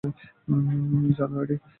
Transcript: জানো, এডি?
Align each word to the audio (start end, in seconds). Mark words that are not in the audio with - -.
জানো, 1.17 1.35
এডি? 1.43 1.55